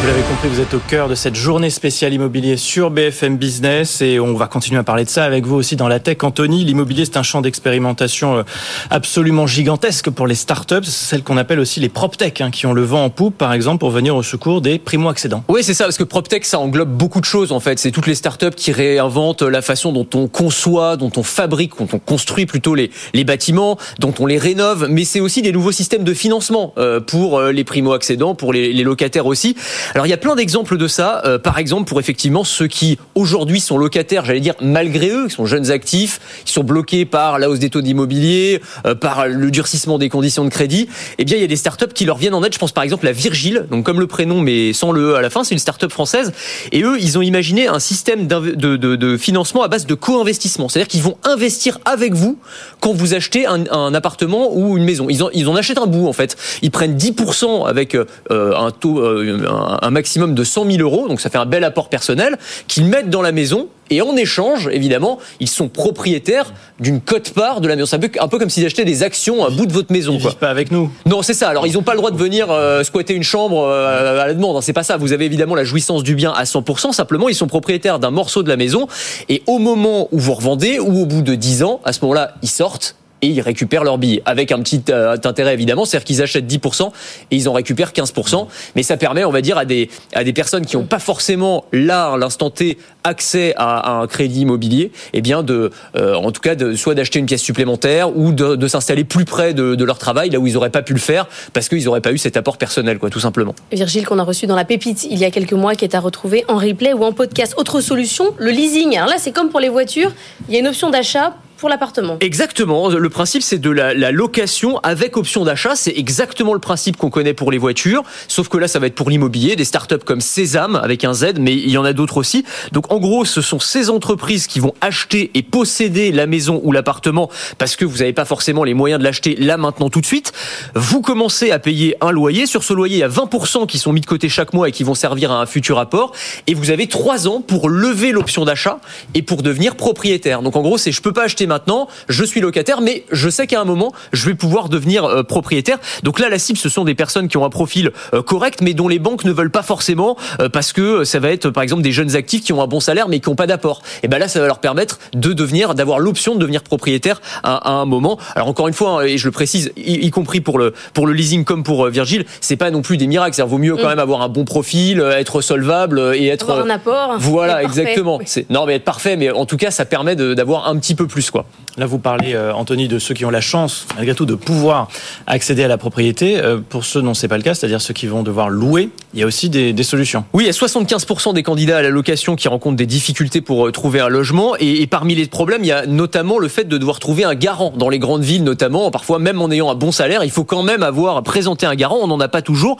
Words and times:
Vous 0.00 0.06
l'avez 0.06 0.22
compris, 0.22 0.48
vous 0.48 0.60
êtes 0.60 0.74
au 0.74 0.78
cœur 0.78 1.08
de 1.08 1.16
cette 1.16 1.34
journée 1.34 1.70
spéciale 1.70 2.14
immobilier 2.14 2.56
sur 2.56 2.92
BFM 2.92 3.36
Business 3.36 4.00
et 4.00 4.20
on 4.20 4.34
va 4.34 4.46
continuer 4.46 4.78
à 4.78 4.84
parler 4.84 5.04
de 5.04 5.10
ça 5.10 5.24
avec 5.24 5.44
vous 5.44 5.56
aussi 5.56 5.74
dans 5.74 5.88
la 5.88 5.98
tech. 5.98 6.18
Anthony, 6.22 6.64
l'immobilier 6.64 7.04
c'est 7.04 7.16
un 7.16 7.24
champ 7.24 7.40
d'expérimentation 7.40 8.36
euh, 8.36 8.42
absolument 8.90 9.48
gigantesque 9.48 10.08
pour 10.10 10.28
les 10.28 10.36
startups, 10.36 10.84
celles 10.84 11.24
qu'on 11.24 11.36
appelle 11.36 11.58
aussi 11.58 11.80
les 11.80 11.88
PropTech, 11.88 12.40
hein, 12.40 12.52
qui 12.52 12.66
ont 12.66 12.74
le 12.74 12.84
vent 12.84 13.06
en 13.06 13.10
poupe 13.10 13.36
par 13.36 13.52
exemple 13.52 13.80
pour 13.80 13.90
venir 13.90 14.14
au 14.14 14.22
secours 14.22 14.60
des 14.60 14.78
primo-accédants. 14.78 15.42
Oui, 15.48 15.64
c'est 15.64 15.74
ça, 15.74 15.82
parce 15.84 15.98
que 15.98 16.04
PropTech 16.04 16.44
ça 16.44 16.60
englobe 16.60 16.90
beaucoup 16.90 17.20
de 17.20 17.26
choses 17.26 17.50
en 17.50 17.58
fait. 17.58 17.80
C'est 17.80 17.90
toutes 17.90 18.06
les 18.06 18.14
startups 18.14 18.54
qui 18.56 18.70
réinventent 18.70 19.42
la 19.42 19.62
façon 19.62 19.90
dont 19.90 20.08
on 20.14 20.28
conçoit, 20.28 20.96
dont 20.96 21.12
on 21.16 21.24
fabrique, 21.24 21.72
dont 21.76 21.88
on 21.92 21.98
construit 21.98 22.46
plutôt 22.46 22.76
les, 22.76 22.90
bâtiments, 23.24 23.76
dont 23.98 24.14
on 24.20 24.26
les 24.26 24.38
rénove, 24.38 24.86
mais 24.88 25.04
c'est 25.04 25.20
aussi 25.20 25.42
des 25.42 25.50
nouveaux 25.50 25.72
systèmes 25.72 26.04
de 26.04 26.14
financement 26.14 26.72
euh, 26.78 27.00
pour 27.00 27.38
euh, 27.40 27.50
les 27.50 27.64
primo-accédants, 27.64 28.36
pour 28.36 28.52
les 28.52 28.72
locataires 28.84 29.26
aussi. 29.26 29.56
Alors 29.94 30.06
il 30.06 30.10
y 30.10 30.14
a 30.14 30.18
plein 30.18 30.36
d'exemples 30.36 30.76
de 30.76 30.86
ça. 30.86 31.22
Euh, 31.24 31.38
par 31.38 31.58
exemple, 31.58 31.88
pour 31.88 32.00
effectivement 32.00 32.44
ceux 32.44 32.66
qui 32.66 32.98
aujourd'hui 33.14 33.60
sont 33.60 33.78
locataires, 33.78 34.24
j'allais 34.24 34.40
dire 34.40 34.54
malgré 34.60 35.10
eux, 35.10 35.26
qui 35.28 35.34
sont 35.34 35.46
jeunes 35.46 35.70
actifs, 35.70 36.20
qui 36.44 36.52
sont 36.52 36.64
bloqués 36.64 37.04
par 37.04 37.38
la 37.38 37.50
hausse 37.50 37.58
des 37.58 37.70
taux 37.70 37.80
d'immobilier, 37.80 38.60
euh, 38.86 38.94
par 38.94 39.26
le 39.26 39.50
durcissement 39.50 39.98
des 39.98 40.08
conditions 40.08 40.44
de 40.44 40.50
crédit. 40.50 40.88
Eh 41.18 41.24
bien, 41.24 41.36
il 41.36 41.40
y 41.40 41.44
a 41.44 41.48
des 41.48 41.56
startups 41.56 41.92
qui 41.94 42.04
leur 42.04 42.16
viennent 42.16 42.34
en 42.34 42.44
aide. 42.44 42.52
Je 42.52 42.58
pense 42.58 42.72
par 42.72 42.84
exemple 42.84 43.06
à 43.06 43.12
Virgile, 43.12 43.66
donc 43.70 43.84
comme 43.84 44.00
le 44.00 44.06
prénom 44.06 44.40
mais 44.40 44.72
sans 44.72 44.92
le 44.92 45.12
e 45.12 45.14
à 45.14 45.22
la 45.22 45.30
fin, 45.30 45.44
c'est 45.44 45.54
une 45.54 45.60
startup 45.60 45.90
française. 45.90 46.32
Et 46.72 46.82
eux, 46.82 46.98
ils 47.00 47.18
ont 47.18 47.22
imaginé 47.22 47.68
un 47.68 47.78
système 47.78 48.26
de, 48.26 48.54
de, 48.54 48.76
de, 48.76 49.16
financement 49.16 49.62
à 49.62 49.68
base 49.68 49.86
de 49.86 49.94
co-investissement. 49.94 50.68
C'est-à-dire 50.68 50.88
qu'ils 50.88 51.02
vont 51.02 51.16
investir 51.24 51.78
avec 51.84 52.14
vous 52.14 52.38
quand 52.80 52.92
vous 52.92 53.14
achetez 53.14 53.46
un, 53.46 53.64
un, 53.70 53.94
appartement 53.94 54.54
ou 54.54 54.76
une 54.76 54.84
maison. 54.84 55.08
Ils 55.08 55.48
en, 55.48 55.56
achètent 55.56 55.78
un 55.78 55.86
bout 55.86 56.08
en 56.08 56.12
fait. 56.12 56.36
Ils 56.62 56.70
prennent 56.70 56.96
10% 56.96 57.66
avec 57.66 57.94
euh, 57.94 58.04
un 58.30 58.70
taux, 58.70 59.00
euh, 59.00 59.38
un 59.82 59.90
maximum 59.90 60.34
de 60.34 60.44
100 60.44 60.70
000 60.70 60.82
euros, 60.82 61.08
donc 61.08 61.20
ça 61.20 61.30
fait 61.30 61.38
un 61.38 61.46
bel 61.46 61.64
apport 61.64 61.88
personnel, 61.88 62.36
qu'ils 62.66 62.84
mettent 62.84 63.10
dans 63.10 63.22
la 63.22 63.32
maison 63.32 63.68
et 63.90 64.02
en 64.02 64.16
échange, 64.16 64.68
évidemment, 64.70 65.18
ils 65.40 65.48
sont 65.48 65.68
propriétaires 65.68 66.52
d'une 66.78 67.00
cote-part 67.00 67.60
de 67.60 67.68
la 67.68 67.76
maison. 67.76 67.86
C'est 67.86 68.20
un 68.20 68.28
peu, 68.28 68.38
comme 68.38 68.50
s'ils 68.50 68.66
achetaient 68.66 68.84
des 68.84 69.02
actions 69.02 69.44
à 69.44 69.50
bout 69.50 69.66
de 69.66 69.72
votre 69.72 69.92
maison. 69.92 70.14
Ils 70.14 70.22
quoi. 70.22 70.34
pas 70.34 70.50
avec 70.50 70.70
nous. 70.70 70.90
Non, 71.06 71.22
c'est 71.22 71.34
ça. 71.34 71.48
Alors, 71.48 71.66
ils 71.66 71.74
n'ont 71.74 71.82
pas 71.82 71.92
le 71.92 71.98
droit 71.98 72.10
de 72.10 72.16
venir 72.16 72.50
euh, 72.50 72.84
squatter 72.84 73.14
une 73.14 73.22
chambre 73.22 73.64
euh, 73.66 74.20
à 74.20 74.26
la 74.26 74.34
demande. 74.34 74.56
Hein. 74.56 74.60
C'est 74.60 74.72
pas 74.72 74.82
ça. 74.82 74.96
Vous 74.96 75.12
avez 75.12 75.24
évidemment 75.24 75.54
la 75.54 75.64
jouissance 75.64 76.02
du 76.02 76.14
bien 76.14 76.32
à 76.32 76.44
100%. 76.44 76.92
Simplement, 76.92 77.28
ils 77.28 77.34
sont 77.34 77.46
propriétaires 77.46 77.98
d'un 77.98 78.10
morceau 78.10 78.42
de 78.42 78.48
la 78.48 78.56
maison. 78.56 78.88
Et 79.28 79.42
au 79.46 79.58
moment 79.58 80.08
où 80.12 80.18
vous 80.18 80.34
revendez, 80.34 80.78
ou 80.78 81.00
au 81.00 81.06
bout 81.06 81.22
de 81.22 81.34
10 81.34 81.62
ans, 81.62 81.80
à 81.84 81.92
ce 81.92 82.00
moment-là, 82.02 82.34
ils 82.42 82.50
sortent 82.50 82.96
et 83.22 83.28
ils 83.28 83.40
récupèrent 83.40 83.84
leur 83.84 83.98
billet 83.98 84.22
avec 84.24 84.52
un 84.52 84.60
petit 84.60 84.82
euh, 84.90 85.16
intérêt 85.24 85.54
évidemment, 85.54 85.84
c'est-à-dire 85.84 86.04
qu'ils 86.04 86.22
achètent 86.22 86.46
10% 86.46 86.90
et 87.30 87.36
ils 87.36 87.48
en 87.48 87.52
récupèrent 87.52 87.92
15%, 87.92 88.46
mais 88.76 88.82
ça 88.82 88.96
permet, 88.96 89.24
on 89.24 89.30
va 89.30 89.40
dire, 89.40 89.58
à 89.58 89.64
des 89.64 89.90
à 90.14 90.24
des 90.24 90.32
personnes 90.32 90.66
qui 90.66 90.76
n'ont 90.76 90.84
pas 90.84 90.98
forcément 90.98 91.64
là, 91.72 92.16
l'instant 92.16 92.50
T, 92.50 92.78
accès 93.04 93.54
à, 93.56 94.00
un 94.00 94.06
crédit 94.06 94.42
immobilier, 94.42 94.92
eh 95.12 95.20
bien 95.20 95.42
de, 95.42 95.70
euh, 95.96 96.14
en 96.14 96.30
tout 96.30 96.40
cas, 96.40 96.54
de, 96.54 96.74
soit 96.74 96.94
d'acheter 96.94 97.18
une 97.18 97.26
pièce 97.26 97.42
supplémentaire 97.42 98.16
ou 98.16 98.32
de, 98.32 98.54
de 98.56 98.68
s'installer 98.68 99.04
plus 99.04 99.24
près 99.24 99.54
de, 99.54 99.74
de, 99.74 99.84
leur 99.84 99.98
travail, 99.98 100.30
là 100.30 100.38
où 100.38 100.46
ils 100.46 100.54
n'auraient 100.54 100.70
pas 100.70 100.82
pu 100.82 100.92
le 100.92 100.98
faire 100.98 101.26
parce 101.52 101.68
qu'ils 101.68 101.84
n'auraient 101.84 102.00
pas 102.00 102.12
eu 102.12 102.18
cet 102.18 102.36
apport 102.36 102.58
personnel, 102.58 102.98
quoi, 102.98 103.10
tout 103.10 103.20
simplement. 103.20 103.54
Virgile 103.72 104.06
qu'on 104.06 104.18
a 104.18 104.24
reçu 104.24 104.46
dans 104.46 104.56
la 104.56 104.64
pépite 104.64 105.04
il 105.10 105.18
y 105.18 105.24
a 105.24 105.30
quelques 105.30 105.52
mois, 105.52 105.74
qui 105.74 105.84
est 105.84 105.94
à 105.94 106.00
retrouver 106.00 106.44
en 106.48 106.56
replay 106.56 106.92
ou 106.92 107.04
en 107.04 107.12
podcast. 107.12 107.54
Autre 107.56 107.80
solution, 107.80 108.34
le 108.38 108.50
leasing. 108.50 108.96
Alors 108.96 109.08
là, 109.08 109.16
c'est 109.18 109.32
comme 109.32 109.48
pour 109.48 109.60
les 109.60 109.68
voitures, 109.68 110.12
il 110.48 110.54
y 110.54 110.56
a 110.56 110.60
une 110.60 110.68
option 110.68 110.90
d'achat 110.90 111.34
pour 111.58 111.68
l'appartement. 111.68 112.16
Exactement. 112.20 112.88
Le 112.88 113.08
principe, 113.10 113.42
c'est 113.42 113.58
de 113.58 113.70
la, 113.70 113.92
la, 113.92 114.12
location 114.12 114.78
avec 114.82 115.16
option 115.16 115.44
d'achat. 115.44 115.74
C'est 115.74 115.92
exactement 115.96 116.54
le 116.54 116.60
principe 116.60 116.96
qu'on 116.96 117.10
connaît 117.10 117.34
pour 117.34 117.50
les 117.50 117.58
voitures. 117.58 118.04
Sauf 118.28 118.48
que 118.48 118.56
là, 118.56 118.68
ça 118.68 118.78
va 118.78 118.86
être 118.86 118.94
pour 118.94 119.10
l'immobilier. 119.10 119.56
Des 119.56 119.64
startups 119.64 119.98
comme 120.04 120.20
Sésame 120.20 120.76
avec 120.76 121.04
un 121.04 121.12
Z, 121.12 121.34
mais 121.40 121.52
il 121.52 121.70
y 121.70 121.76
en 121.76 121.84
a 121.84 121.92
d'autres 121.92 122.16
aussi. 122.16 122.44
Donc, 122.72 122.92
en 122.92 122.98
gros, 122.98 123.24
ce 123.24 123.40
sont 123.40 123.58
ces 123.58 123.90
entreprises 123.90 124.46
qui 124.46 124.60
vont 124.60 124.72
acheter 124.80 125.32
et 125.34 125.42
posséder 125.42 126.12
la 126.12 126.26
maison 126.26 126.60
ou 126.62 126.70
l'appartement 126.70 127.28
parce 127.58 127.74
que 127.74 127.84
vous 127.84 127.98
n'avez 127.98 128.12
pas 128.12 128.24
forcément 128.24 128.62
les 128.62 128.74
moyens 128.74 129.00
de 129.00 129.04
l'acheter 129.04 129.34
là, 129.34 129.56
maintenant, 129.56 129.90
tout 129.90 130.00
de 130.00 130.06
suite. 130.06 130.32
Vous 130.74 131.02
commencez 131.02 131.50
à 131.50 131.58
payer 131.58 131.96
un 132.00 132.12
loyer. 132.12 132.46
Sur 132.46 132.62
ce 132.62 132.72
loyer, 132.72 132.96
il 132.96 133.00
y 133.00 133.02
a 133.02 133.08
20% 133.08 133.66
qui 133.66 133.78
sont 133.78 133.92
mis 133.92 134.00
de 134.00 134.06
côté 134.06 134.28
chaque 134.28 134.52
mois 134.52 134.68
et 134.68 134.72
qui 134.72 134.84
vont 134.84 134.94
servir 134.94 135.32
à 135.32 135.40
un 135.40 135.46
futur 135.46 135.80
apport. 135.80 136.12
Et 136.46 136.54
vous 136.54 136.70
avez 136.70 136.86
trois 136.86 137.26
ans 137.26 137.40
pour 137.40 137.68
lever 137.68 138.12
l'option 138.12 138.44
d'achat 138.44 138.78
et 139.14 139.22
pour 139.22 139.42
devenir 139.42 139.74
propriétaire. 139.74 140.42
Donc, 140.42 140.54
en 140.54 140.62
gros, 140.62 140.78
c'est 140.78 140.92
je 140.92 141.02
peux 141.02 141.12
pas 141.12 141.24
acheter 141.24 141.47
maintenant, 141.48 141.88
je 142.08 142.24
suis 142.24 142.40
locataire, 142.40 142.80
mais 142.80 143.04
je 143.10 143.28
sais 143.28 143.46
qu'à 143.46 143.60
un 143.60 143.64
moment, 143.64 143.92
je 144.12 144.26
vais 144.26 144.34
pouvoir 144.34 144.68
devenir 144.68 145.04
euh, 145.04 145.22
propriétaire. 145.22 145.78
Donc 146.04 146.20
là, 146.20 146.28
la 146.28 146.38
cible, 146.38 146.58
ce 146.58 146.68
sont 146.68 146.84
des 146.84 146.94
personnes 146.94 147.28
qui 147.28 147.36
ont 147.36 147.44
un 147.44 147.50
profil 147.50 147.90
euh, 148.14 148.22
correct, 148.22 148.60
mais 148.62 148.74
dont 148.74 148.88
les 148.88 148.98
banques 148.98 149.24
ne 149.24 149.32
veulent 149.32 149.50
pas 149.50 149.62
forcément, 149.62 150.16
euh, 150.40 150.48
parce 150.48 150.72
que 150.72 151.04
ça 151.04 151.18
va 151.18 151.30
être, 151.30 151.50
par 151.50 151.62
exemple, 151.62 151.82
des 151.82 151.92
jeunes 151.92 152.14
actifs 152.14 152.44
qui 152.44 152.52
ont 152.52 152.62
un 152.62 152.66
bon 152.66 152.80
salaire, 152.80 153.08
mais 153.08 153.20
qui 153.20 153.28
n'ont 153.28 153.36
pas 153.36 153.46
d'apport. 153.46 153.82
Et 154.02 154.08
ben 154.08 154.18
là, 154.18 154.28
ça 154.28 154.40
va 154.40 154.46
leur 154.46 154.60
permettre 154.60 154.98
de 155.14 155.32
devenir, 155.32 155.74
d'avoir 155.74 155.98
l'option 155.98 156.34
de 156.34 156.40
devenir 156.40 156.62
propriétaire 156.62 157.20
à, 157.42 157.56
à, 157.56 157.72
un 157.72 157.84
moment. 157.84 158.18
Alors 158.36 158.48
encore 158.48 158.68
une 158.68 158.74
fois, 158.74 159.02
hein, 159.02 159.04
et 159.04 159.18
je 159.18 159.24
le 159.24 159.32
précise, 159.32 159.72
y, 159.76 160.06
y, 160.06 160.10
compris 160.10 160.40
pour 160.40 160.58
le 160.58 160.74
pour 160.94 161.06
le 161.06 161.12
leasing 161.12 161.44
comme 161.44 161.62
pour 161.62 161.86
Virgile, 161.88 162.24
c'est 162.40 162.56
pas 162.56 162.70
non 162.70 162.82
plus 162.82 162.96
des 162.96 163.06
miracles. 163.06 163.34
Ça 163.34 163.44
vaut 163.44 163.58
mieux 163.58 163.76
quand 163.76 163.88
même 163.88 163.98
avoir 163.98 164.22
un 164.22 164.28
bon 164.28 164.44
profil, 164.44 165.00
être 165.00 165.40
solvable 165.40 166.14
et 166.14 166.26
être 166.26 166.50
avoir 166.50 166.66
un 166.66 166.70
apport. 166.70 167.16
Voilà, 167.18 167.62
exactement. 167.62 168.18
Oui. 168.18 168.46
Non, 168.50 168.66
mais 168.66 168.74
être 168.74 168.84
parfait, 168.84 169.16
mais 169.16 169.30
en 169.30 169.46
tout 169.46 169.56
cas, 169.56 169.70
ça 169.70 169.84
permet 169.84 170.16
d'avoir 170.16 170.68
un 170.68 170.76
petit 170.78 170.94
peu 170.94 171.06
plus, 171.06 171.30
quoi. 171.30 171.37
Club. 171.38 171.46
Là, 171.78 171.86
vous 171.86 172.00
parlez, 172.00 172.34
euh, 172.34 172.52
Anthony, 172.52 172.88
de 172.88 172.98
ceux 172.98 173.14
qui 173.14 173.24
ont 173.24 173.30
la 173.30 173.40
chance, 173.40 173.86
malgré 173.94 174.12
tout, 174.12 174.26
de 174.26 174.34
pouvoir 174.34 174.88
accéder 175.28 175.62
à 175.62 175.68
la 175.68 175.78
propriété. 175.78 176.36
Euh, 176.36 176.58
pour 176.58 176.84
ceux 176.84 177.02
dont 177.02 177.14
c'est 177.14 177.28
pas 177.28 177.36
le 177.36 177.44
cas, 177.44 177.54
c'est-à-dire 177.54 177.80
ceux 177.80 177.94
qui 177.94 178.08
vont 178.08 178.24
devoir 178.24 178.50
louer, 178.50 178.90
il 179.14 179.20
y 179.20 179.22
a 179.22 179.26
aussi 179.26 179.48
des, 179.48 179.82
solutions. 179.84 180.24
Oui, 180.32 180.42
il 180.42 180.46
y 180.46 180.50
a 180.50 180.52
75% 180.52 181.34
des 181.34 181.44
candidats 181.44 181.78
à 181.78 181.82
la 181.82 181.90
location 181.90 182.34
qui 182.34 182.48
rencontrent 182.48 182.76
des 182.76 182.84
difficultés 182.84 183.40
pour 183.40 183.68
euh, 183.68 183.70
trouver 183.70 184.00
un 184.00 184.08
logement. 184.08 184.56
Et, 184.58 184.88
parmi 184.88 185.14
les 185.14 185.26
problèmes, 185.26 185.62
il 185.62 185.68
y 185.68 185.72
a 185.72 185.86
notamment 185.86 186.40
le 186.40 186.48
fait 186.48 186.64
de 186.64 186.78
devoir 186.78 186.98
trouver 186.98 187.22
un 187.22 187.36
garant 187.36 187.72
dans 187.76 187.90
les 187.90 188.00
grandes 188.00 188.24
villes, 188.24 188.42
notamment. 188.42 188.90
Parfois, 188.90 189.20
même 189.20 189.40
en 189.40 189.48
ayant 189.48 189.70
un 189.70 189.76
bon 189.76 189.92
salaire, 189.92 190.24
il 190.24 190.32
faut 190.32 190.42
quand 190.42 190.64
même 190.64 190.82
avoir 190.82 191.22
présenté 191.22 191.64
un 191.64 191.76
garant. 191.76 191.98
On 192.02 192.08
n'en 192.08 192.18
a 192.18 192.28
pas 192.28 192.42
toujours. 192.42 192.78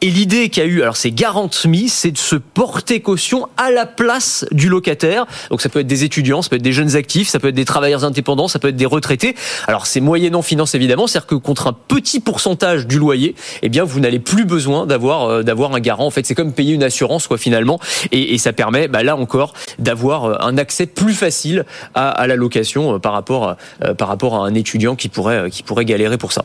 Et 0.00 0.10
l'idée 0.10 0.48
qu'il 0.48 0.62
y 0.62 0.66
a 0.66 0.68
eu, 0.68 0.82
alors 0.82 0.96
c'est 0.96 1.10
Garant 1.10 1.50
c'est 1.50 2.12
de 2.12 2.18
se 2.18 2.36
porter 2.36 3.00
caution 3.00 3.48
à 3.56 3.72
la 3.72 3.84
place 3.84 4.46
du 4.52 4.68
locataire. 4.68 5.26
Donc 5.50 5.60
ça 5.60 5.68
peut 5.68 5.80
être 5.80 5.88
des 5.88 6.04
étudiants, 6.04 6.40
ça 6.40 6.50
peut 6.50 6.56
être 6.56 6.62
des 6.62 6.72
jeunes 6.72 6.94
actifs, 6.94 7.28
ça 7.28 7.40
peut 7.40 7.48
être 7.48 7.54
des 7.56 7.64
travailleurs 7.64 8.04
indépendants, 8.04 8.27
ça 8.48 8.58
peut 8.58 8.68
être 8.68 8.76
des 8.76 8.86
retraités. 8.86 9.34
Alors 9.66 9.86
c'est 9.86 10.00
moyennant 10.00 10.42
finance 10.42 10.74
évidemment, 10.74 11.06
c'est-à-dire 11.06 11.26
que 11.26 11.34
contre 11.34 11.66
un 11.66 11.72
petit 11.72 12.20
pourcentage 12.20 12.86
du 12.86 12.98
loyer, 12.98 13.34
eh 13.62 13.68
bien 13.68 13.84
vous 13.84 14.00
n'allez 14.00 14.18
plus 14.18 14.44
besoin 14.44 14.86
d'avoir 14.86 15.24
euh, 15.24 15.42
d'avoir 15.42 15.74
un 15.74 15.80
garant. 15.80 16.06
En 16.06 16.10
fait, 16.10 16.26
c'est 16.26 16.34
comme 16.34 16.52
payer 16.52 16.74
une 16.74 16.82
assurance 16.82 17.26
quoi 17.26 17.38
finalement, 17.38 17.78
et, 18.12 18.38
ça 18.38 18.52
permet 18.52 18.86
bah, 18.88 19.02
là 19.02 19.16
encore 19.16 19.52
d'avoir 19.78 20.24
euh, 20.24 20.36
un 20.40 20.58
accès 20.58 20.86
plus 20.86 21.14
facile 21.14 21.64
à, 21.94 22.10
à 22.10 22.26
la 22.26 22.36
location 22.36 22.94
euh, 22.94 22.98
par 22.98 23.12
rapport 23.12 23.56
euh, 23.84 23.94
par 23.94 24.08
rapport 24.08 24.36
à 24.36 24.46
un 24.46 24.54
étudiant 24.54 24.96
qui 24.96 25.08
pourrait 25.08 25.50
qui 25.50 25.62
pourrait 25.62 25.84
galérer 25.84 26.18
pour 26.18 26.32
ça. 26.32 26.44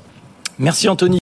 Merci 0.60 0.88
Anthony. 0.88 1.23